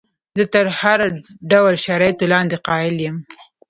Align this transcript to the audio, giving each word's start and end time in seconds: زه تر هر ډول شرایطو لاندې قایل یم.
زه 0.37 0.43
تر 0.53 0.65
هر 0.79 0.99
ډول 1.51 1.75
شرایطو 1.85 2.25
لاندې 2.33 2.57
قایل 2.67 2.95
یم. 3.05 3.17